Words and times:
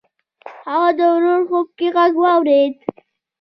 هغه 0.69 0.89
د 0.97 0.99
ورور 1.13 1.41
خوب 1.49 1.67
کې 1.77 1.87
غږ 1.95 2.13
واورېد. 2.21 2.73